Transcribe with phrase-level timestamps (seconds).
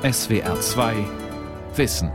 [0.00, 0.94] SWR 2
[1.74, 2.12] Wissen.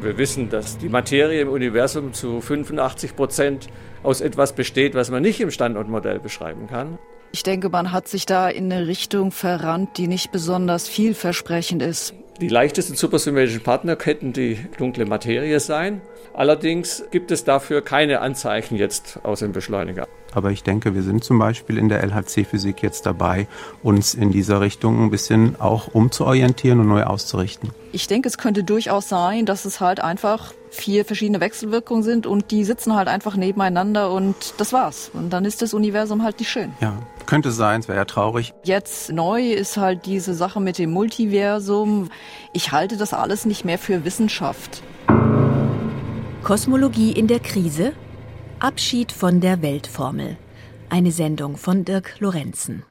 [0.00, 3.66] Wir wissen, dass die Materie im Universum zu 85 Prozent
[4.04, 7.00] aus etwas besteht, was man nicht im Standortmodell beschreiben kann.
[7.32, 12.14] Ich denke, man hat sich da in eine Richtung verrannt, die nicht besonders vielversprechend ist.
[12.40, 16.00] Die leichtesten supersymmetrischen Partner könnten die dunkle Materie sein.
[16.32, 20.08] Allerdings gibt es dafür keine Anzeichen jetzt aus dem Beschleuniger.
[20.32, 23.46] Aber ich denke, wir sind zum Beispiel in der LHC-Physik jetzt dabei,
[23.82, 27.70] uns in dieser Richtung ein bisschen auch umzuorientieren und neu auszurichten.
[27.92, 32.52] Ich denke, es könnte durchaus sein, dass es halt einfach vier verschiedene Wechselwirkungen sind und
[32.52, 35.10] die sitzen halt einfach nebeneinander und das war's.
[35.12, 36.72] Und dann ist das Universum halt nicht schön.
[36.80, 36.94] Ja,
[37.26, 38.54] könnte sein, es wäre ja traurig.
[38.62, 42.10] Jetzt neu ist halt diese Sache mit dem Multiversum.
[42.52, 44.82] Ich halte das alles nicht mehr für Wissenschaft.
[46.42, 47.92] Kosmologie in der Krise?
[48.60, 50.36] Abschied von der Weltformel.
[50.90, 52.82] Eine Sendung von Dirk Lorenzen.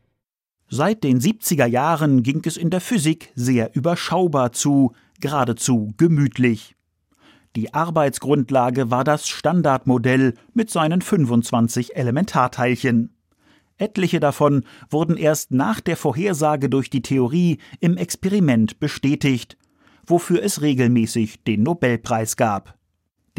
[0.67, 6.75] Seit den 70er Jahren ging es in der Physik sehr überschaubar zu, geradezu gemütlich.
[7.55, 13.13] Die Arbeitsgrundlage war das Standardmodell mit seinen 25 Elementarteilchen.
[13.77, 19.55] Etliche davon wurden erst nach der Vorhersage durch die Theorie im Experiment bestätigt,
[20.07, 22.78] wofür es regelmäßig den Nobelpreis gab.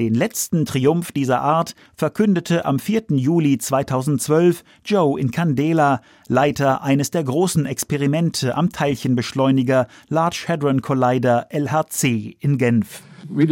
[0.00, 3.08] Den letzten Triumph dieser Art verkündete am 4.
[3.10, 12.34] Juli 2012 Joe Incandela, Leiter eines der großen Experimente am Teilchenbeschleuniger Large Hadron Collider LHC
[12.40, 13.02] in Genf.
[13.28, 13.46] Wir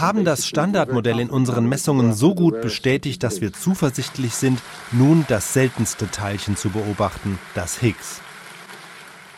[0.00, 4.60] haben das Standardmodell in unseren Messungen so gut bestätigt, dass wir zuversichtlich sind,
[4.92, 8.20] nun das seltenste Teilchen zu beobachten, das Higgs.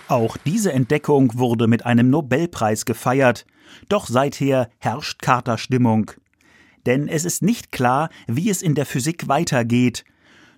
[0.09, 3.44] Auch diese Entdeckung wurde mit einem Nobelpreis gefeiert,
[3.89, 6.12] doch seither herrscht Katerstimmung.
[6.86, 10.05] Denn es ist nicht klar, wie es in der Physik weitergeht.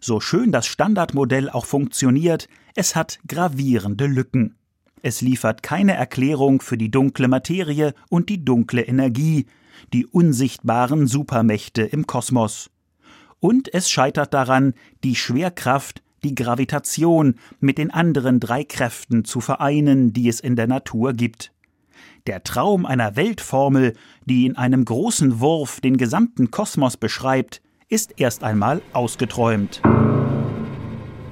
[0.01, 4.55] So schön das Standardmodell auch funktioniert, es hat gravierende Lücken.
[5.03, 9.47] Es liefert keine Erklärung für die dunkle Materie und die dunkle Energie,
[9.93, 12.71] die unsichtbaren Supermächte im Kosmos.
[13.41, 20.13] Und es scheitert daran, die Schwerkraft, die Gravitation mit den anderen drei Kräften zu vereinen,
[20.13, 21.53] die es in der Natur gibt.
[22.27, 28.45] Der Traum einer Weltformel, die in einem großen Wurf den gesamten Kosmos beschreibt, ist erst
[28.45, 29.81] einmal ausgeträumt.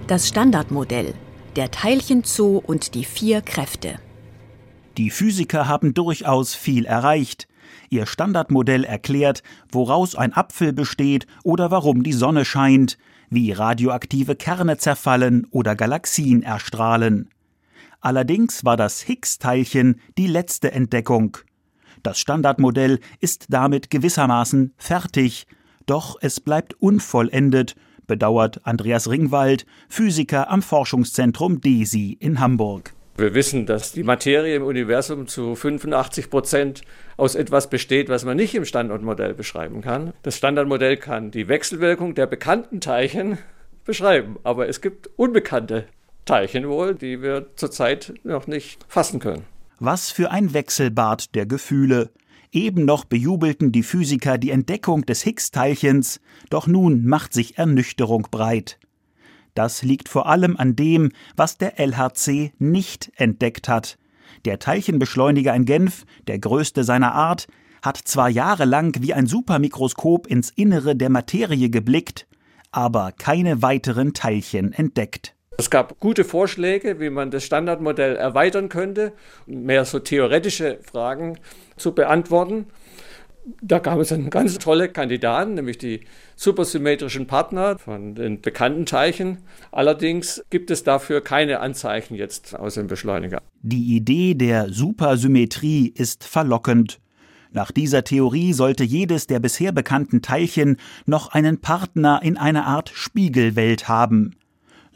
[0.06, 1.14] Das Standardmodell
[1.56, 3.98] der Teilchenzoo und die vier Kräfte.
[4.98, 7.48] Die Physiker haben durchaus viel erreicht.
[7.88, 12.98] Ihr Standardmodell erklärt, woraus ein Apfel besteht oder warum die Sonne scheint,
[13.30, 17.30] wie radioaktive Kerne zerfallen oder Galaxien erstrahlen.
[18.00, 21.38] Allerdings war das Higgs-Teilchen die letzte Entdeckung.
[22.02, 25.46] Das Standardmodell ist damit gewissermaßen fertig,
[25.86, 27.74] doch es bleibt unvollendet
[28.06, 32.92] bedauert Andreas Ringwald, Physiker am Forschungszentrum DESI in Hamburg.
[33.18, 36.82] Wir wissen, dass die Materie im Universum zu 85 Prozent
[37.16, 40.12] aus etwas besteht, was man nicht im Standardmodell beschreiben kann.
[40.22, 43.38] Das Standardmodell kann die Wechselwirkung der bekannten Teilchen
[43.84, 45.86] beschreiben, aber es gibt unbekannte
[46.26, 49.44] Teilchen wohl, die wir zurzeit noch nicht fassen können.
[49.78, 52.10] Was für ein Wechselbad der Gefühle.
[52.53, 56.20] Eben noch bejubelten die Physiker die Entdeckung des Higgs-Teilchens,
[56.50, 58.78] doch nun macht sich Ernüchterung breit.
[59.54, 63.98] Das liegt vor allem an dem, was der LHC nicht entdeckt hat.
[64.44, 67.47] Der Teilchenbeschleuniger in Genf, der größte seiner Art,
[67.82, 72.26] hat zwar jahrelang wie ein Supermikroskop ins Innere der Materie geblickt,
[72.72, 75.35] aber keine weiteren Teilchen entdeckt.
[75.59, 79.12] Es gab gute Vorschläge, wie man das Standardmodell erweitern könnte,
[79.47, 81.39] mehr so theoretische Fragen
[81.77, 82.67] zu beantworten.
[83.62, 86.00] Da gab es einen ganz tolle Kandidaten, nämlich die
[86.34, 89.39] supersymmetrischen Partner von den bekannten Teilchen.
[89.71, 93.41] Allerdings gibt es dafür keine Anzeichen jetzt aus dem Beschleuniger.
[93.62, 96.99] Die Idee der Supersymmetrie ist verlockend.
[97.53, 100.76] Nach dieser Theorie sollte jedes der bisher bekannten Teilchen
[101.06, 104.35] noch einen Partner in einer Art Spiegelwelt haben.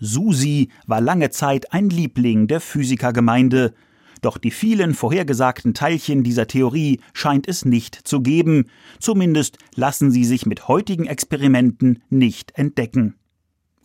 [0.00, 3.74] Susi war lange Zeit ein Liebling der Physikergemeinde,
[4.22, 8.64] doch die vielen vorhergesagten Teilchen dieser Theorie scheint es nicht zu geben,
[8.98, 13.14] zumindest lassen sie sich mit heutigen Experimenten nicht entdecken.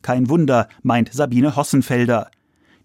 [0.01, 2.29] Kein Wunder, meint Sabine Hossenfelder.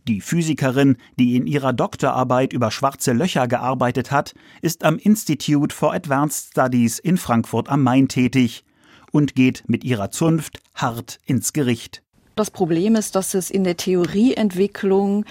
[0.08, 5.92] Die Physikerin, die in ihrer Doktorarbeit über schwarze Löcher gearbeitet hat, ist am Institute for
[5.92, 8.64] Advanced Studies in Frankfurt am Main tätig
[9.12, 12.02] und geht mit ihrer Zunft hart ins Gericht.
[12.36, 15.24] Das Problem ist, dass es in der Theorieentwicklung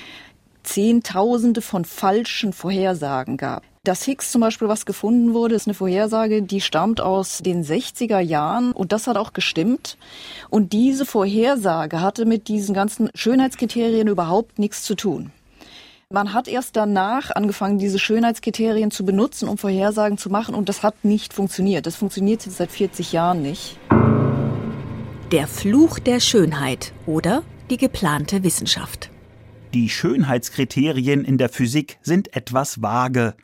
[0.63, 3.63] Zehntausende von falschen Vorhersagen gab.
[3.83, 8.19] Dass Higgs zum Beispiel was gefunden wurde, ist eine Vorhersage, die stammt aus den 60er
[8.19, 9.97] Jahren und das hat auch gestimmt.
[10.49, 15.31] Und diese Vorhersage hatte mit diesen ganzen Schönheitskriterien überhaupt nichts zu tun.
[16.11, 20.83] Man hat erst danach angefangen, diese Schönheitskriterien zu benutzen, um Vorhersagen zu machen und das
[20.83, 21.85] hat nicht funktioniert.
[21.85, 23.77] Das funktioniert jetzt seit 40 Jahren nicht.
[25.31, 29.11] Der Fluch der Schönheit oder die geplante Wissenschaft.
[29.75, 33.35] Die Schönheitskriterien in der Physik sind etwas vage.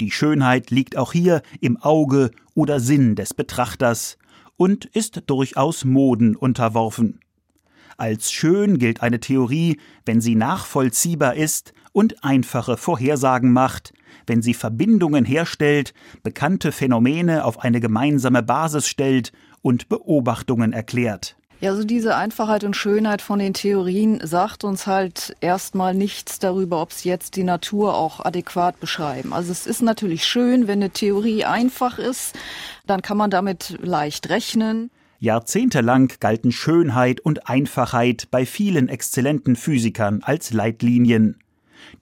[0.00, 4.18] Die Schönheit liegt auch hier im Auge oder Sinn des Betrachters
[4.56, 7.20] und ist durchaus Moden unterworfen.
[7.96, 13.92] Als schön gilt eine Theorie, wenn sie nachvollziehbar ist und einfache Vorhersagen macht,
[14.26, 15.94] wenn sie Verbindungen herstellt,
[16.24, 19.30] bekannte Phänomene auf eine gemeinsame Basis stellt
[19.62, 21.36] und Beobachtungen erklärt.
[21.60, 26.80] Ja, also diese Einfachheit und Schönheit von den Theorien sagt uns halt erstmal nichts darüber,
[26.80, 29.34] ob sie jetzt die Natur auch adäquat beschreiben.
[29.34, 32.34] Also es ist natürlich schön, wenn eine Theorie einfach ist,
[32.86, 34.90] dann kann man damit leicht rechnen.
[35.18, 41.36] Jahrzehntelang galten Schönheit und Einfachheit bei vielen exzellenten Physikern als Leitlinien.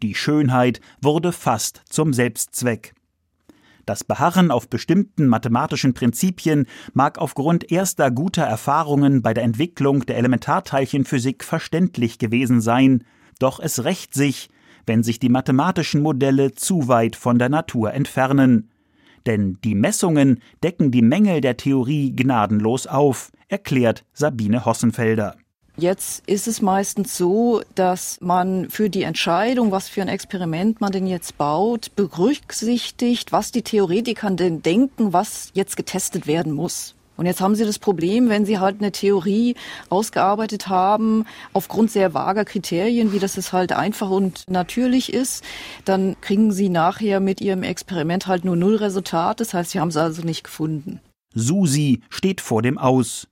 [0.02, 2.94] Die Schönheit wurde fast zum Selbstzweck.
[3.88, 10.18] Das Beharren auf bestimmten mathematischen Prinzipien mag aufgrund erster guter Erfahrungen bei der Entwicklung der
[10.18, 13.04] Elementarteilchenphysik verständlich gewesen sein,
[13.38, 14.50] doch es rächt sich,
[14.84, 18.68] wenn sich die mathematischen Modelle zu weit von der Natur entfernen.
[19.24, 25.34] Denn die Messungen decken die Mängel der Theorie gnadenlos auf, erklärt Sabine Hossenfelder.
[25.80, 30.90] Jetzt ist es meistens so, dass man für die Entscheidung, was für ein Experiment man
[30.90, 36.96] denn jetzt baut, berücksichtigt, was die Theoretiker denn denken, was jetzt getestet werden muss.
[37.16, 39.54] Und jetzt haben Sie das Problem, wenn Sie halt eine Theorie
[39.88, 45.44] ausgearbeitet haben, aufgrund sehr vager Kriterien, wie das es halt einfach und natürlich ist,
[45.84, 49.38] dann kriegen Sie nachher mit Ihrem Experiment halt nur null Resultat.
[49.38, 51.00] Das heißt, Sie haben es also nicht gefunden.
[51.34, 53.28] Susi steht vor dem Aus.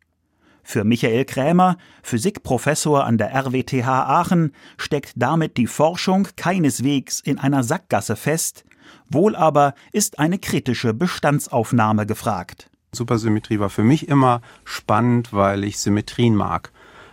[0.69, 7.63] Für Michael Krämer, Physikprofessor an der RWTH Aachen, steckt damit die Forschung keineswegs in einer
[7.63, 8.65] Sackgasse fest,
[9.09, 12.69] wohl aber ist eine kritische Bestandsaufnahme gefragt.
[12.91, 16.73] Supersymmetrie war für mich immer spannend, weil ich Symmetrien mag.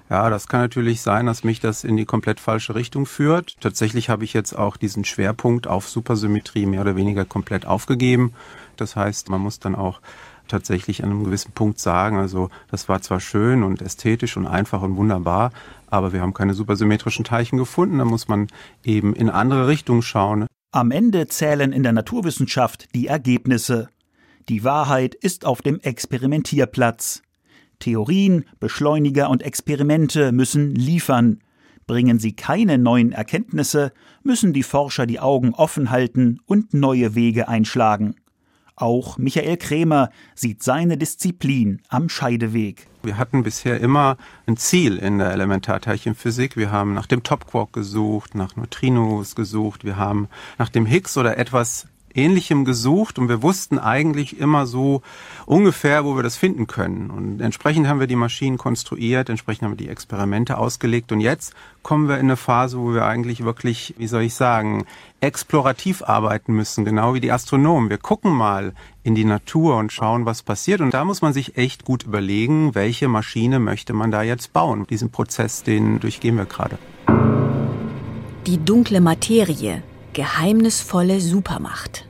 [0.09, 3.55] Ja, das kann natürlich sein, dass mich das in die komplett falsche Richtung führt.
[3.61, 8.33] Tatsächlich habe ich jetzt auch diesen Schwerpunkt auf Supersymmetrie mehr oder weniger komplett aufgegeben.
[8.77, 10.01] Das heißt, man muss dann auch
[10.53, 14.83] tatsächlich an einem gewissen Punkt sagen, also das war zwar schön und ästhetisch und einfach
[14.83, 15.51] und wunderbar,
[15.87, 18.47] aber wir haben keine supersymmetrischen Teilchen gefunden, da muss man
[18.83, 20.45] eben in andere Richtungen schauen.
[20.71, 23.89] Am Ende zählen in der Naturwissenschaft die Ergebnisse.
[24.47, 27.23] Die Wahrheit ist auf dem Experimentierplatz.
[27.79, 31.39] Theorien, Beschleuniger und Experimente müssen liefern.
[31.87, 33.91] Bringen sie keine neuen Erkenntnisse,
[34.21, 38.15] müssen die Forscher die Augen offen halten und neue Wege einschlagen.
[38.75, 42.87] Auch Michael Krämer sieht seine Disziplin am Scheideweg.
[43.03, 44.17] Wir hatten bisher immer
[44.47, 46.57] ein Ziel in der Elementarteilchenphysik.
[46.57, 50.27] Wir haben nach dem Topquark gesucht, nach Neutrinos gesucht, wir haben
[50.57, 55.01] nach dem Higgs oder etwas Ähnlichem gesucht und wir wussten eigentlich immer so
[55.45, 57.09] ungefähr, wo wir das finden können.
[57.09, 61.53] Und entsprechend haben wir die Maschinen konstruiert, entsprechend haben wir die Experimente ausgelegt und jetzt
[61.81, 64.85] kommen wir in eine Phase, wo wir eigentlich wirklich, wie soll ich sagen,
[65.19, 67.89] explorativ arbeiten müssen, genau wie die Astronomen.
[67.89, 68.73] Wir gucken mal
[69.03, 70.81] in die Natur und schauen, was passiert.
[70.81, 74.87] Und da muss man sich echt gut überlegen, welche Maschine möchte man da jetzt bauen.
[74.89, 76.77] Diesen Prozess, den durchgehen wir gerade.
[78.47, 79.83] Die dunkle Materie,
[80.13, 82.05] geheimnisvolle Supermacht.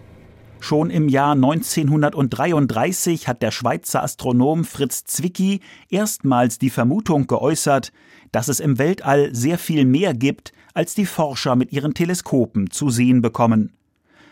[0.64, 7.92] Schon im Jahr 1933 hat der Schweizer Astronom Fritz Zwicky erstmals die Vermutung geäußert,
[8.32, 12.90] dass es im Weltall sehr viel mehr gibt, als die Forscher mit ihren Teleskopen zu
[12.90, 13.74] sehen bekommen.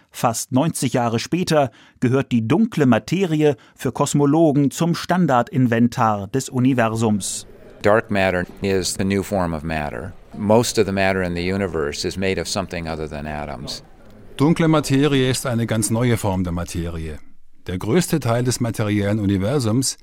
[0.09, 1.69] Fast 90 Jahre später
[1.99, 7.45] gehört die dunkle Materie für Kosmologen zum Standardinventar des Universums.
[7.81, 10.13] Dark matter is the new form of matter.
[10.37, 13.83] Most of the matter in the universe is made of something other than atoms.
[14.37, 17.19] Dunkle Materie ist eine ganz neue Form der Materie.
[17.67, 19.97] Der größte Teil des materiellen Universums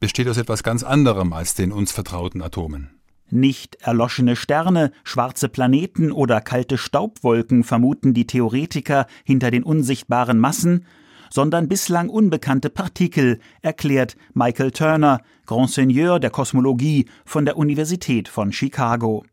[0.00, 2.90] besteht aus etwas ganz anderem als den uns vertrauten Atomen.
[3.30, 10.86] Nicht erloschene Sterne, schwarze Planeten oder kalte Staubwolken vermuten die Theoretiker hinter den unsichtbaren Massen,
[11.30, 18.52] sondern bislang unbekannte Partikel, erklärt Michael Turner, Grand Seigneur der Kosmologie von der Universität von
[18.52, 19.24] Chicago.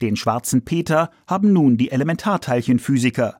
[0.00, 3.38] Den schwarzen Peter haben nun die Elementarteilchenphysiker.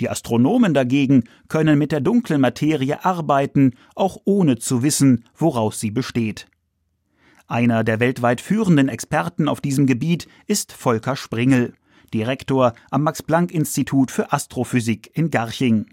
[0.00, 5.90] Die Astronomen dagegen können mit der dunklen Materie arbeiten, auch ohne zu wissen, woraus sie
[5.90, 6.46] besteht.
[7.48, 11.74] Einer der weltweit führenden Experten auf diesem Gebiet ist Volker Springel,
[12.12, 15.86] Direktor am Max-Planck-Institut für Astrophysik in Garching.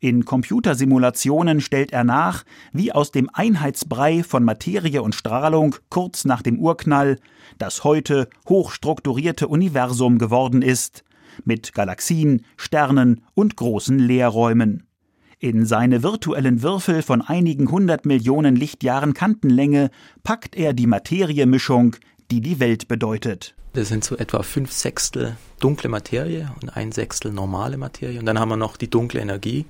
[0.00, 6.42] In Computersimulationen stellt er nach, wie aus dem Einheitsbrei von Materie und Strahlung kurz nach
[6.42, 7.18] dem Urknall
[7.58, 11.04] das heute hochstrukturierte Universum geworden ist,
[11.44, 14.86] mit Galaxien, Sternen und großen Leerräumen.
[15.38, 19.90] In seine virtuellen Würfel von einigen hundert Millionen Lichtjahren Kantenlänge
[20.22, 21.96] packt er die Materiemischung,
[22.30, 23.54] die die Welt bedeutet.
[23.74, 28.20] Das sind so etwa fünf Sechstel dunkle Materie und ein Sechstel normale Materie.
[28.20, 29.66] Und dann haben wir noch die dunkle Energie,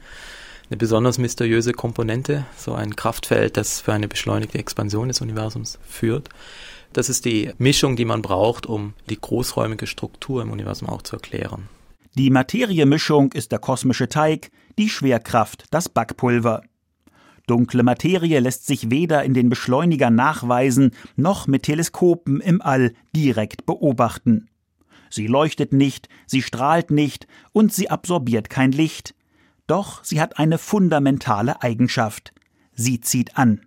[0.69, 6.29] eine besonders mysteriöse Komponente, so ein Kraftfeld, das für eine beschleunigte Expansion des Universums führt.
[6.95, 11.17] Das ist die Mischung, die man braucht, um die großräumige Struktur im Universum auch zu
[11.17, 11.69] erklären.
[12.15, 16.63] Die Materiemischung ist der kosmische Teig, die Schwerkraft das Backpulver.
[17.49, 23.67] Dunkle Materie lässt sich weder in den Beschleunigern nachweisen, noch mit Teleskopen im All direkt
[23.67, 24.49] beobachten.
[25.11, 29.17] Sie leuchtet nicht, sie strahlt nicht und sie absorbiert kein Licht.
[29.67, 32.33] Doch sie hat eine fundamentale Eigenschaft.
[32.73, 33.63] Sie zieht an.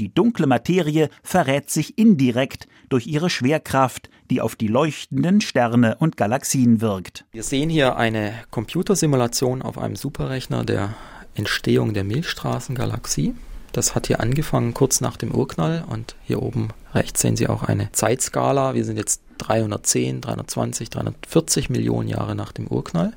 [0.00, 6.16] Die dunkle Materie verrät sich indirekt durch ihre Schwerkraft, die auf die leuchtenden Sterne und
[6.16, 7.26] Galaxien wirkt.
[7.32, 10.94] Wir sehen hier eine Computersimulation auf einem Superrechner der
[11.34, 13.34] Entstehung der Milchstraßengalaxie.
[13.72, 17.62] Das hat hier angefangen kurz nach dem Urknall und hier oben rechts sehen Sie auch
[17.62, 18.74] eine Zeitskala.
[18.74, 23.12] Wir sind jetzt 310, 320, 340 Millionen Jahre nach dem Urknall.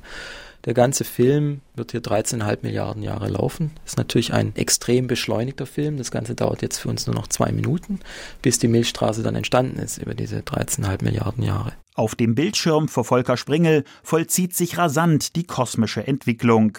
[0.65, 3.72] Der ganze Film wird hier 13,5 Milliarden Jahre laufen.
[3.86, 5.98] Ist natürlich ein extrem beschleunigter Film.
[5.98, 8.00] Das Ganze dauert jetzt für uns nur noch zwei Minuten,
[8.41, 11.74] bis die Milchstraße dann entstanden ist über diese 13,5 Milliarden Jahre.
[11.96, 16.77] Auf dem Bildschirm vor Volker Springel vollzieht sich rasant die kosmische Entwicklung.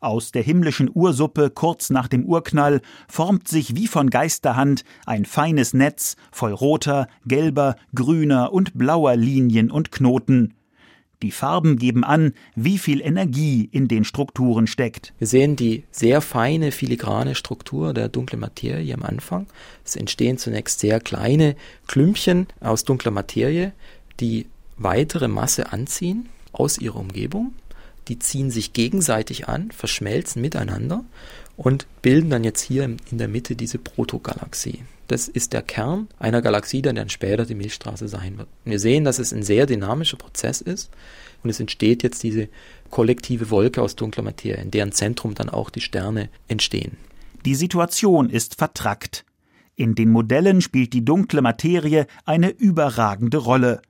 [0.00, 5.74] Aus der himmlischen Ursuppe kurz nach dem Urknall formt sich wie von Geisterhand ein feines
[5.74, 10.54] Netz voll roter, gelber, grüner und blauer Linien und Knoten.
[11.22, 15.12] Die Farben geben an, wie viel Energie in den Strukturen steckt.
[15.18, 19.46] Wir sehen die sehr feine filigrane Struktur der dunklen Materie am Anfang.
[19.84, 23.72] Es entstehen zunächst sehr kleine Klümpchen aus dunkler Materie,
[24.18, 24.46] die
[24.76, 27.52] weitere Masse anziehen aus ihrer Umgebung
[28.10, 31.04] die ziehen sich gegenseitig an, verschmelzen miteinander
[31.56, 34.80] und bilden dann jetzt hier in der Mitte diese Protogalaxie.
[35.10, 38.46] Das ist der Kern einer Galaxie, der dann später die Milchstraße sein wird.
[38.64, 40.88] wir sehen, dass es ein sehr dynamischer Prozess ist
[41.42, 42.48] und es entsteht jetzt diese
[42.90, 46.96] kollektive Wolke aus dunkler Materie, in deren Zentrum dann auch die Sterne entstehen.
[47.44, 49.24] Die Situation ist vertrackt.
[49.74, 53.82] In den Modellen spielt die dunkle Materie eine überragende Rolle.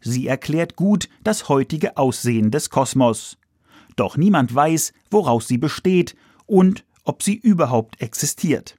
[0.00, 3.38] Sie erklärt gut das heutige Aussehen des Kosmos.
[3.94, 6.16] Doch niemand weiß, woraus sie besteht
[6.46, 8.76] und ob sie überhaupt existiert.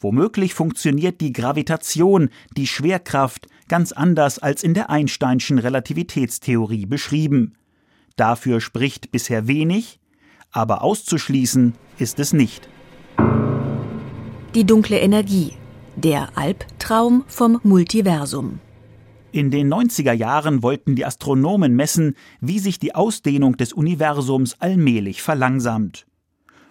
[0.00, 7.54] Womöglich funktioniert die Gravitation, die Schwerkraft, ganz anders als in der Einsteinschen Relativitätstheorie beschrieben.
[8.16, 9.98] Dafür spricht bisher wenig,
[10.50, 12.68] aber auszuschließen ist es nicht.
[14.54, 15.52] Die dunkle Energie,
[15.96, 18.60] der Albtraum vom Multiversum.
[19.30, 25.22] In den 90er Jahren wollten die Astronomen messen, wie sich die Ausdehnung des Universums allmählich
[25.22, 26.07] verlangsamt.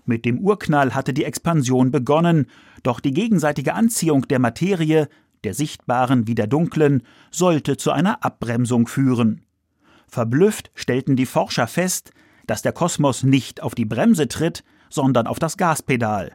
[0.08, 2.48] Mit dem Urknall hatte die Expansion begonnen,
[2.82, 5.10] doch die gegenseitige Anziehung der Materie,
[5.44, 9.42] der sichtbaren wie der dunklen, sollte zu einer Abbremsung führen.
[10.08, 12.12] Verblüfft stellten die Forscher fest,
[12.48, 16.34] dass der Kosmos nicht auf die Bremse tritt, sondern auf das Gaspedal.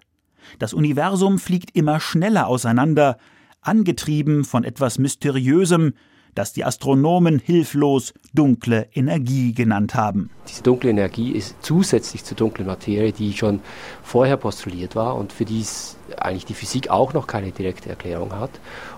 [0.58, 3.16] Das Universum fliegt immer schneller auseinander,
[3.62, 5.94] angetrieben von etwas Mysteriösem,
[6.34, 10.30] das die Astronomen hilflos dunkle Energie genannt haben.
[10.48, 13.60] Diese dunkle Energie ist zusätzlich zur dunklen Materie, die schon
[14.02, 15.64] vorher postuliert war und für die
[16.18, 18.50] eigentlich die Physik auch noch keine direkte Erklärung hat.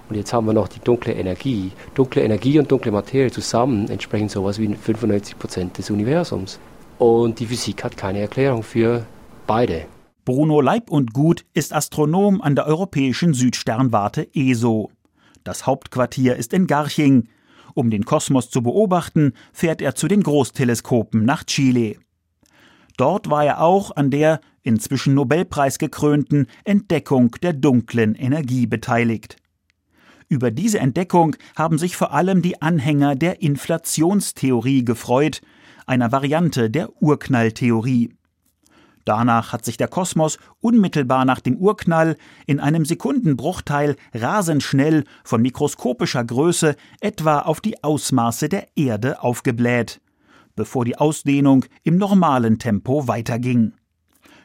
[0.09, 1.73] Und jetzt haben wir noch die dunkle Energie.
[1.95, 6.59] Dunkle Energie und dunkle Materie zusammen entsprechen sowas wie 95 Prozent des Universums.
[6.99, 9.07] Und die Physik hat keine Erklärung für
[9.47, 9.87] beide.
[10.25, 14.91] Bruno Leib und Gut ist Astronom an der Europäischen Südsternwarte ESO.
[15.45, 17.29] Das Hauptquartier ist in Garching.
[17.75, 21.97] Um den Kosmos zu beobachten, fährt er zu den Großteleskopen nach Chile.
[22.97, 29.37] Dort war er auch an der inzwischen Nobelpreis gekrönten Entdeckung der dunklen Energie beteiligt.
[30.29, 35.43] Über diese Entdeckung haben sich vor allem die Anhänger der Inflationstheorie gefreut,
[35.87, 38.15] einer Variante der Urknalltheorie.
[39.05, 45.43] Danach hat sich der Kosmos unmittelbar nach dem Urknall in einem Sekundenbruchteil rasend schnell von
[45.43, 50.01] mikroskopischer Größe etwa auf die Ausmaße der Erde aufgebläht,
[50.57, 53.75] bevor die Ausdehnung im normalen Tempo weiterging.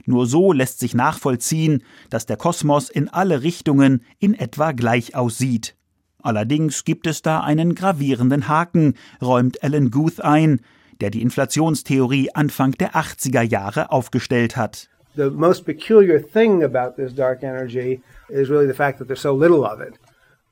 [0.06, 5.76] Nur so lässt sich nachvollziehen, dass der Kosmos in alle Richtungen in etwa gleich aussieht.
[6.22, 10.60] Allerdings gibt es da einen gravierenden Haken, räumt Alan Guth ein,
[11.02, 14.90] der die Inflationstheorie Anfang der 80er Jahre aufgestellt hat.
[15.16, 19.36] The most peculiar thing about this dark energy is really the fact that there's so
[19.36, 20.00] little of it.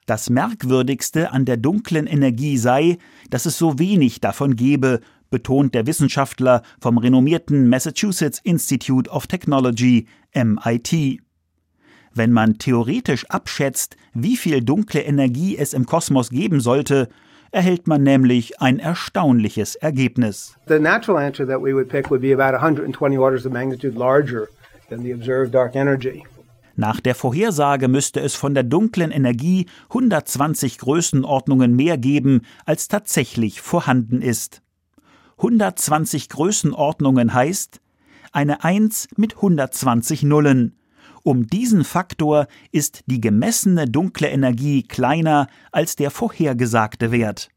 [0.08, 2.98] Das Merkwürdigste an der dunklen Energie sei,
[3.30, 10.08] dass es so wenig davon gebe, betont der Wissenschaftler vom renommierten Massachusetts Institute of Technology
[10.34, 11.20] MIT.
[12.14, 17.10] Wenn man theoretisch abschätzt, wie viel dunkle Energie es im Kosmos geben sollte,
[17.52, 20.56] erhält man nämlich ein erstaunliches Ergebnis.
[20.68, 24.48] The natural answer that we would pick would be about 120 orders of magnitude larger
[24.90, 26.24] than the observed dark energy.
[26.76, 33.62] Nach der Vorhersage müsste es von der dunklen Energie 120 Größenordnungen mehr geben, als tatsächlich
[33.62, 34.62] vorhanden ist.
[35.38, 37.82] 120 Größenordnungen heißt
[38.32, 40.78] eine 1 mit 120 Nullen.
[41.28, 47.50] Um diesen Faktor ist die gemessene dunkle Energie kleiner als der vorhergesagte Wert.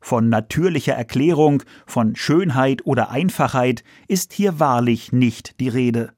[0.00, 6.12] Von natürlicher Erklärung, von Schönheit oder Einfachheit ist hier wahrlich nicht die Rede.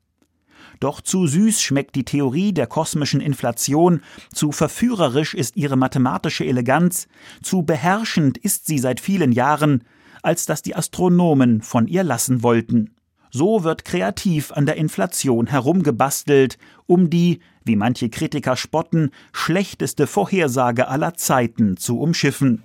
[0.81, 4.01] Doch zu süß schmeckt die Theorie der kosmischen Inflation,
[4.33, 7.09] zu verführerisch ist ihre mathematische Eleganz,
[7.43, 9.85] zu beherrschend ist sie seit vielen Jahren,
[10.23, 12.95] als dass die Astronomen von ihr lassen wollten.
[13.31, 16.59] So wird kreativ an der Inflation herumgebastelt,
[16.91, 22.65] um die, wie manche Kritiker spotten, schlechteste Vorhersage aller Zeiten zu umschiffen.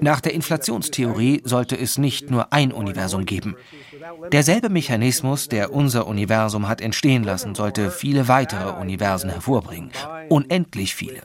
[0.00, 3.56] Nach der Inflationstheorie sollte es nicht nur ein Universum geben.
[4.32, 9.90] Derselbe Mechanismus, der unser Universum hat entstehen lassen, sollte viele weitere Universen hervorbringen.
[10.28, 11.22] Unendlich viele.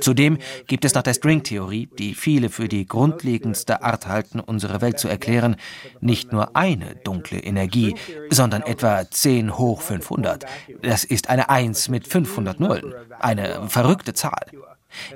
[0.00, 4.98] Zudem gibt es nach der Stringtheorie, die viele für die grundlegendste Art halten, unsere Welt
[4.98, 5.56] zu erklären,
[6.00, 7.93] nicht nur eine dunkle Energie,
[8.30, 10.44] sondern etwa 10 hoch 500.
[10.82, 12.94] Das ist eine 1 mit 500 Nullen.
[13.18, 14.46] Eine verrückte Zahl.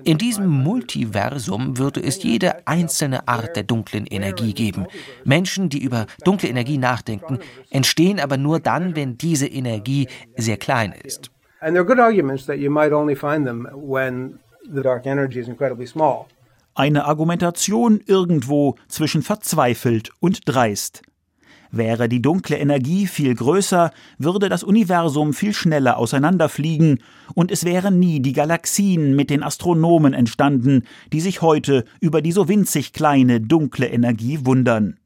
[0.05, 4.87] In diesem Multiversum würde es jede einzelne Art der dunklen Energie geben.
[5.25, 7.39] Menschen, die über dunkle Energie nachdenken,
[7.71, 11.31] entstehen aber nur dann, wenn diese Energie sehr klein ist.
[11.61, 14.39] And there are good arguments that you might only find them when
[14.73, 16.27] the dark energy is incredibly small.
[16.75, 21.03] Eine Argumentation irgendwo zwischen verzweifelt und dreist.
[21.71, 27.01] Wäre die dunkle Energie viel größer, würde das Universum viel schneller auseinanderfliegen,
[27.35, 32.33] und es wären nie die Galaxien mit den Astronomen entstanden, die sich heute über die
[32.33, 34.99] so winzig kleine dunkle Energie wundern.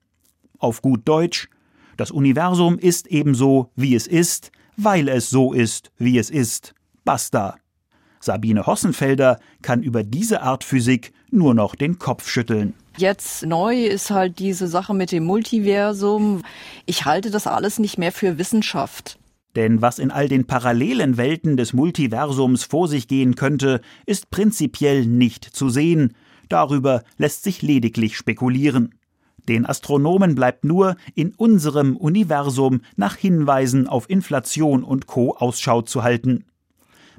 [0.58, 1.48] Auf gut Deutsch,
[1.96, 6.74] das Universum ist ebenso, wie es ist, weil es so ist, wie es ist.
[7.04, 7.61] Basta.
[8.22, 12.74] Sabine Hossenfelder kann über diese Art Physik nur noch den Kopf schütteln.
[12.96, 16.42] Jetzt neu ist halt diese Sache mit dem Multiversum.
[16.86, 19.18] Ich halte das alles nicht mehr für Wissenschaft.
[19.56, 25.04] Denn was in all den parallelen Welten des Multiversums vor sich gehen könnte, ist prinzipiell
[25.04, 26.14] nicht zu sehen.
[26.48, 28.94] Darüber lässt sich lediglich spekulieren.
[29.48, 35.34] Den Astronomen bleibt nur, in unserem Universum nach Hinweisen auf Inflation und Co.
[35.36, 36.44] Ausschau zu halten.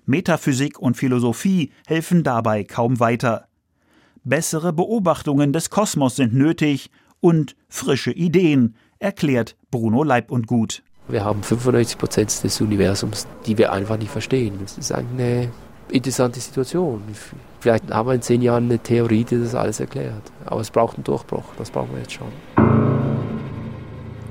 [0.05, 3.47] Metaphysik und Philosophie helfen dabei kaum weiter.
[4.23, 6.89] Bessere Beobachtungen des Kosmos sind nötig
[7.19, 10.83] und frische Ideen, erklärt Bruno Leib und Gut.
[11.07, 14.59] Wir haben 95 Prozent des Universums, die wir einfach nicht verstehen.
[14.61, 15.49] Das ist eine
[15.89, 17.01] interessante Situation.
[17.59, 20.31] Vielleicht haben wir in zehn Jahren eine Theorie, die das alles erklärt.
[20.45, 21.43] Aber es braucht einen Durchbruch.
[21.57, 22.27] Das brauchen wir jetzt schon.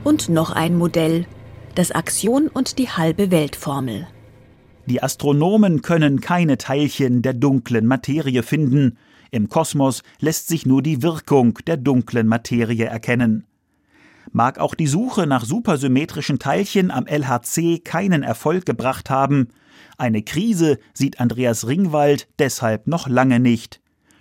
[0.04, 1.26] Und noch ein Modell.
[1.74, 4.06] Das Axion und die halbe Weltformel.
[4.92, 8.98] Die Astronomen können keine Teilchen der dunklen Materie finden.
[9.30, 13.46] Im Kosmos lässt sich nur die Wirkung der dunklen Materie erkennen.
[14.32, 19.48] Mag auch die Suche nach supersymmetrischen Teilchen am LHC keinen Erfolg gebracht haben,
[19.96, 23.80] eine Krise sieht Andreas Ringwald deshalb noch lange nicht.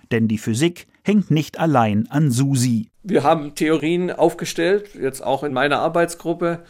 [0.09, 2.87] Denn die Physik hängt nicht allein an Susi.
[3.03, 6.63] Wir haben Theorien aufgestellt, jetzt auch in meiner Arbeitsgruppe,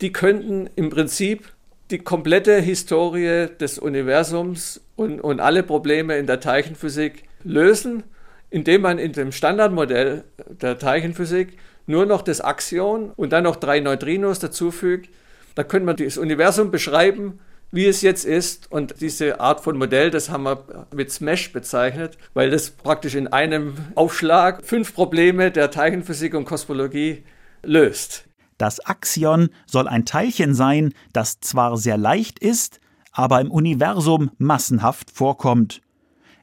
[0.00, 1.52] die könnten im Prinzip
[1.92, 8.02] die komplette Historie des Universums und, und alle Probleme in der Teilchenphysik lösen,
[8.50, 13.80] indem man in dem Standardmodell der Teilchenphysik nur noch das Axion und dann noch drei
[13.80, 15.10] Neutrinos dazufügt.
[15.54, 18.70] Da könnte man das Universum beschreiben, wie es jetzt ist.
[18.70, 23.28] Und diese Art von Modell, das haben wir mit Smash bezeichnet, weil das praktisch in
[23.28, 27.24] einem Aufschlag fünf Probleme der Teilchenphysik und Kosmologie
[27.62, 28.24] löst.
[28.62, 32.78] Das Axion soll ein Teilchen sein, das zwar sehr leicht ist,
[33.10, 35.80] aber im Universum massenhaft vorkommt.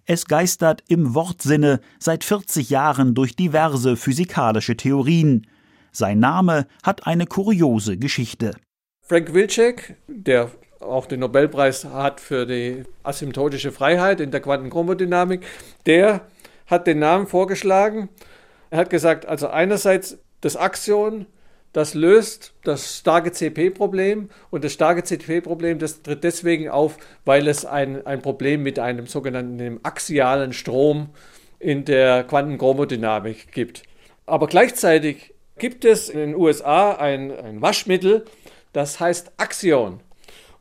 [0.06, 5.48] Es geistert im Wortsinne seit 40 Jahren durch diverse physikalische Theorien.
[5.94, 8.52] Sein Name hat eine kuriose Geschichte.
[9.02, 10.52] Frank Wilczek, der
[10.82, 15.46] auch den Nobelpreis hat für die asymptotische Freiheit in der Quantenchromodynamik,
[15.86, 16.28] der
[16.68, 18.10] hat den Namen vorgeschlagen.
[18.72, 21.26] Er hat gesagt, also einerseits das Axion,
[21.74, 27.66] das löst das starke CP-Problem und das starke CP-Problem, das tritt deswegen auf, weil es
[27.66, 31.10] ein, ein Problem mit einem sogenannten axialen Strom
[31.60, 33.84] in der Quantenchromodynamik gibt.
[34.26, 38.26] Aber gleichzeitig gibt es in den USA ein, ein Waschmittel,
[38.74, 40.00] das heißt Axion.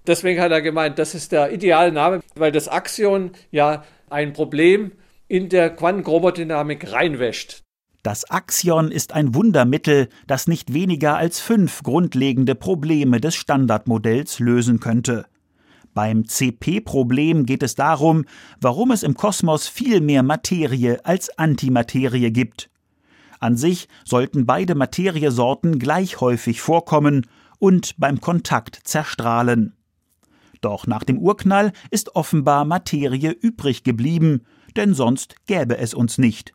[0.06, 4.92] Deswegen hat er gemeint, das ist der ideale Name, weil das Axion ja ein Problem
[5.28, 7.62] in der Quantenchromodynamik reinwäscht.
[8.02, 14.78] Das Axion ist ein Wundermittel, das nicht weniger als fünf grundlegende Probleme des Standardmodells lösen
[14.78, 15.26] könnte.
[15.94, 18.24] Beim CP-Problem geht es darum,
[18.61, 22.70] warum es im Kosmos viel mehr Materie als Antimaterie gibt.
[23.40, 27.26] An sich sollten beide Materiesorten gleich häufig vorkommen
[27.58, 29.74] und beim Kontakt zerstrahlen.
[30.61, 34.44] Doch nach dem Urknall ist offenbar Materie übrig geblieben,
[34.76, 36.54] denn sonst gäbe es uns nicht.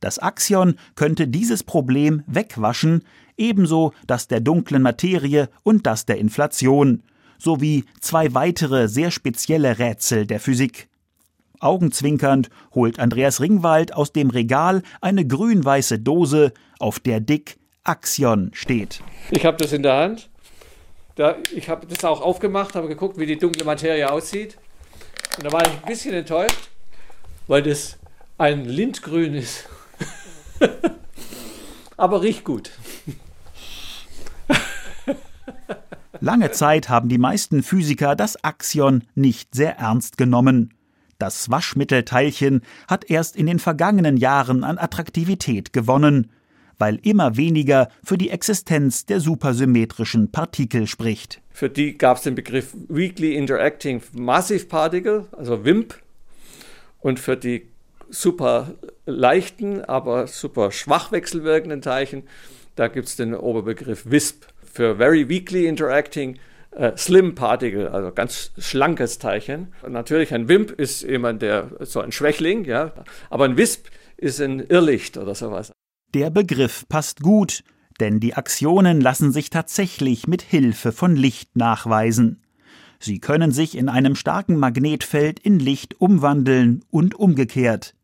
[0.00, 3.04] Das Axion könnte dieses Problem wegwaschen,
[3.36, 7.02] ebenso das der dunklen Materie und das der Inflation,
[7.38, 10.88] sowie zwei weitere sehr spezielle Rätsel der Physik.
[11.60, 19.00] Augenzwinkernd holt Andreas Ringwald aus dem Regal eine grün-weiße Dose, auf der dick Axion steht.
[19.30, 20.28] Ich habe das in der Hand.
[21.16, 24.56] Da, ich habe das auch aufgemacht, habe geguckt, wie die dunkle Materie aussieht.
[25.36, 26.68] Und da war ich ein bisschen enttäuscht,
[27.48, 27.98] weil das
[28.36, 29.68] ein Lindgrün ist.
[31.96, 32.70] Aber riecht gut.
[36.20, 40.74] Lange Zeit haben die meisten Physiker das Axion nicht sehr ernst genommen.
[41.18, 46.30] Das Waschmittelteilchen hat erst in den vergangenen Jahren an Attraktivität gewonnen,
[46.78, 51.40] weil immer weniger für die Existenz der supersymmetrischen Partikel spricht.
[51.50, 55.94] Für die gab es den Begriff Weakly Interacting Massive Particle, also WIMP,
[57.00, 57.66] und für die
[58.10, 58.74] super
[59.08, 62.24] leichten, aber super schwach wechselwirkenden Teilchen,
[62.76, 66.38] da gibt es den Oberbegriff WISP für Very Weakly Interacting
[66.70, 69.74] äh, Slim Particle, also ganz schlankes Teilchen.
[69.88, 72.92] Natürlich ein WIMP ist jemand, der so ein Schwächling, ja,
[73.30, 75.72] aber ein WISP ist ein Irrlicht oder sowas.
[76.14, 77.64] Der Begriff passt gut,
[78.00, 82.42] denn die Aktionen lassen sich tatsächlich mit Hilfe von Licht nachweisen.
[83.00, 87.94] Sie können sich in einem starken Magnetfeld in Licht umwandeln und umgekehrt.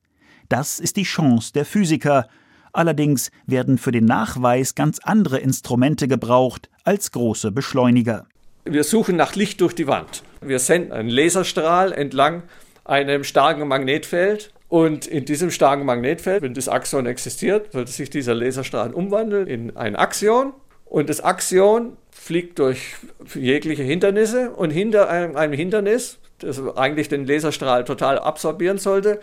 [0.55, 2.29] Das ist die Chance der Physiker.
[2.73, 8.27] Allerdings werden für den Nachweis ganz andere Instrumente gebraucht als große Beschleuniger.
[8.65, 10.23] Wir suchen nach Licht durch die Wand.
[10.41, 12.45] Wir senden einen Laserstrahl entlang
[12.85, 18.37] einem starken Magnetfeld und in diesem starken Magnetfeld, wenn das Axion existiert, sollte sich dieser
[18.37, 20.53] Laserstrahl umwandeln in ein Axion.
[20.85, 22.95] Und das Axion fliegt durch
[23.35, 29.19] jegliche Hindernisse und hinter einem Hindernis, das eigentlich den Laserstrahl total absorbieren sollte,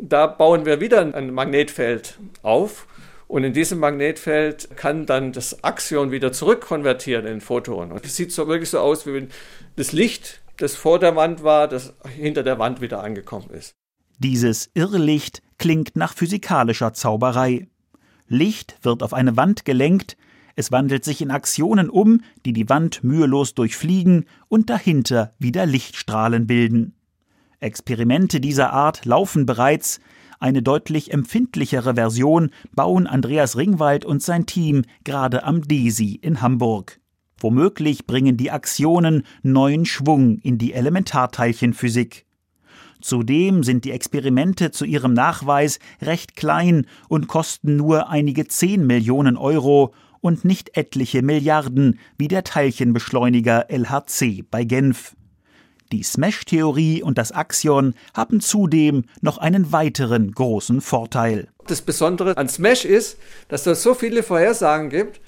[0.00, 2.86] da bauen wir wieder ein Magnetfeld auf.
[3.28, 7.90] Und in diesem Magnetfeld kann dann das Axion wieder zurückkonvertieren in Photon.
[7.90, 9.28] Und es sieht so wirklich so aus, wie wenn
[9.76, 13.74] das Licht, das vor der Wand war, das hinter der Wand wieder angekommen ist.
[14.18, 17.68] Dieses Irrlicht klingt nach physikalischer Zauberei.
[18.28, 20.16] Licht wird auf eine Wand gelenkt,
[20.54, 26.46] es wandelt sich in Aktionen um, die die Wand mühelos durchfliegen und dahinter wieder Lichtstrahlen
[26.46, 26.94] bilden.
[27.62, 30.00] Experimente dieser Art laufen bereits,
[30.40, 36.98] eine deutlich empfindlichere Version bauen Andreas Ringwald und sein Team gerade am DESI in Hamburg.
[37.38, 42.26] Womöglich bringen die Aktionen neuen Schwung in die Elementarteilchenphysik.
[43.00, 49.36] Zudem sind die Experimente zu ihrem Nachweis recht klein und kosten nur einige 10 Millionen
[49.36, 55.16] Euro und nicht etliche Milliarden wie der Teilchenbeschleuniger LHC bei Genf.
[55.92, 61.48] Die Smash-Theorie und das Axion haben zudem noch einen weiteren großen Vorteil.
[61.66, 65.20] Das Besondere an Smash ist, dass es so viele Vorhersagen gibt.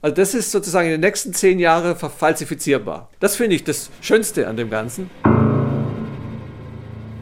[0.00, 3.10] Also das ist sozusagen in den nächsten zehn Jahren falsifizierbar.
[3.20, 5.10] Das finde ich das Schönste an dem Ganzen.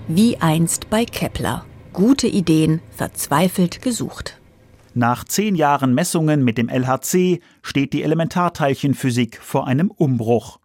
[0.07, 1.65] Wie einst bei Kepler.
[1.93, 4.39] Gute Ideen verzweifelt gesucht.
[4.95, 10.61] Nach zehn Jahren Messungen mit dem LHC steht die Elementarteilchenphysik vor einem Umbruch.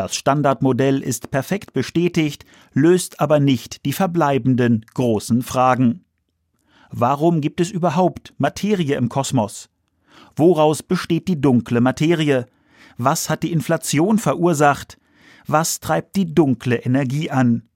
[0.00, 6.06] Das Standardmodell ist perfekt bestätigt, löst aber nicht die verbleibenden großen Fragen.
[6.90, 9.68] Warum gibt es überhaupt Materie im Kosmos?
[10.36, 12.46] Woraus besteht die dunkle Materie?
[12.96, 14.98] Was hat die Inflation verursacht?
[15.46, 17.68] Was treibt die dunkle Energie an?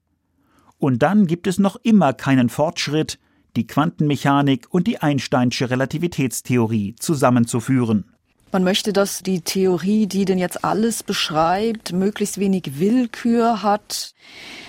[0.79, 3.19] Und dann gibt es noch immer keinen Fortschritt,
[3.55, 8.14] die Quantenmechanik und die Einsteinsche Relativitätstheorie zusammenzuführen.
[8.55, 14.15] Man möchte, dass die Theorie, die denn jetzt alles beschreibt, möglichst wenig Willkür hat.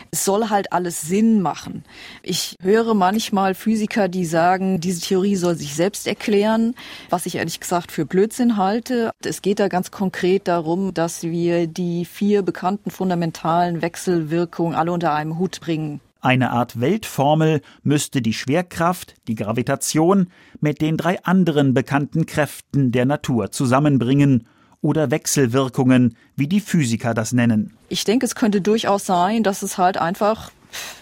[0.10, 1.84] Es soll halt alles Sinn machen.
[2.24, 6.74] Ich höre manchmal Physiker, die sagen, diese Theorie soll sich selbst erklären,
[7.12, 9.12] was ich ehrlich gesagt für Blödsinn halte.
[9.24, 15.13] Es geht da ganz konkret darum, dass wir die vier bekannten fundamentalen Wechselwirkungen alle unter
[15.13, 16.02] einem Hut bringen.
[16.26, 23.06] Eine Art Weltformel müsste die Schwerkraft, die Gravitation mit den drei anderen bekannten Kräften der
[23.06, 24.48] Natur zusammenbringen
[24.82, 27.78] oder Wechselwirkungen, wie die Physiker das nennen.
[27.90, 30.50] Ich denke, es könnte durchaus sein, dass es halt einfach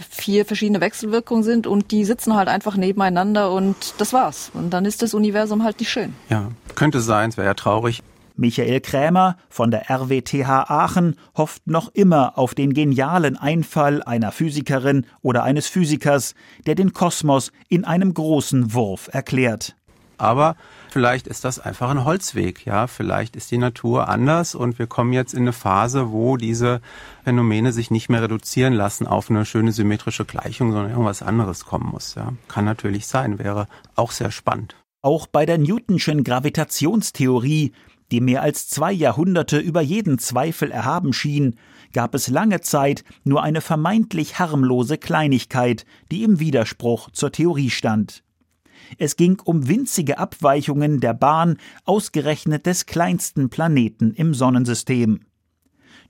[0.10, 4.52] vier verschiedene Wechselwirkungen sind und die sitzen halt einfach nebeneinander und das war's.
[4.54, 6.14] Und dann ist das Universum halt nicht schön.
[6.30, 8.04] Ja, könnte sein, es wäre ja traurig.
[8.36, 15.06] Michael Krämer von der RWTH Aachen hofft noch immer auf den genialen Einfall einer Physikerin
[15.22, 16.34] oder eines Physikers,
[16.65, 19.76] der den Kosmos in einem großen Wurf erklärt.
[20.17, 20.56] Aber
[20.89, 22.88] vielleicht ist das einfach ein Holzweg, ja.
[22.88, 26.82] Vielleicht ist die Natur anders und wir kommen jetzt in eine Phase, wo diese
[27.24, 31.89] Phänomene sich nicht mehr reduzieren lassen auf eine schöne symmetrische Gleichung, sondern irgendwas anderes kommen
[31.89, 32.34] muss, ja.
[32.48, 34.76] Kann natürlich sein, wäre auch sehr spannend.
[35.02, 37.74] Auch bei der Newtonschen Gravitationstheorie,
[38.13, 41.56] die mehr als zwei Jahrhunderte über jeden Zweifel erhaben schien,
[41.93, 48.23] gab es lange Zeit nur eine vermeintlich harmlose Kleinigkeit, die im Widerspruch zur Theorie stand.
[48.99, 55.21] Es ging um winzige Abweichungen der Bahn ausgerechnet des kleinsten Planeten im Sonnensystem.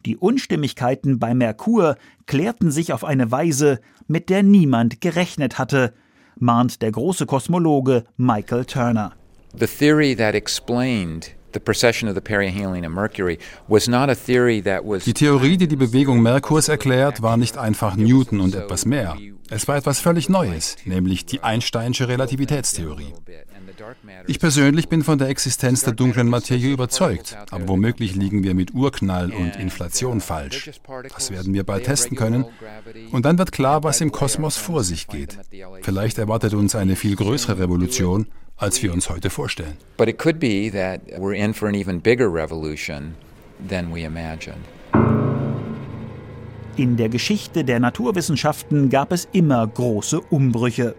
[0.06, 5.94] Die Unstimmigkeiten bei Merkur klärten sich auf eine Weise, mit der niemand gerechnet hatte,
[6.38, 9.14] mahnt der große Kosmologe Michael Turner.
[9.58, 11.34] The theory that explained
[15.06, 19.18] die Theorie, die die Bewegung Merkurs erklärt, war nicht einfach Newton und etwas mehr.
[19.50, 23.14] Es war etwas völlig Neues, nämlich die Einsteinsche Relativitätstheorie.
[24.28, 28.74] Ich persönlich bin von der Existenz der dunklen Materie überzeugt, aber womöglich liegen wir mit
[28.74, 30.72] Urknall und Inflation falsch.
[31.14, 32.46] Das werden wir bald testen können.
[33.12, 35.38] Und dann wird klar, was im Kosmos vor sich geht.
[35.82, 39.78] Vielleicht erwartet uns eine viel größere Revolution, als wir uns heute vorstellen.
[39.98, 43.16] But it could be that we're in for an even bigger revolution
[43.68, 44.64] than we imagined.
[46.76, 50.96] In der Geschichte der Naturwissenschaften gab es immer große Umbrüche.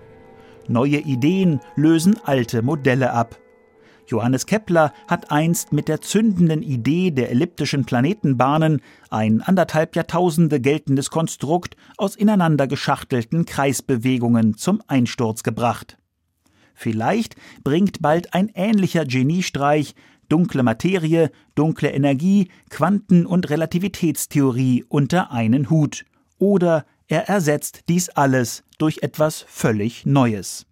[0.68, 3.36] Neue Ideen lösen alte Modelle ab.
[4.06, 11.10] Johannes Kepler hat einst mit der zündenden Idee der elliptischen Planetenbahnen ein anderthalb Jahrtausende geltendes
[11.10, 15.96] Konstrukt aus ineinander geschachtelten Kreisbewegungen zum Einsturz gebracht.
[16.74, 19.94] Vielleicht bringt bald ein ähnlicher Geniestreich
[20.28, 26.04] dunkle Materie, dunkle Energie, Quanten- und Relativitätstheorie unter einen Hut.
[26.38, 30.66] Oder er ersetzt dies alles durch etwas völlig Neues.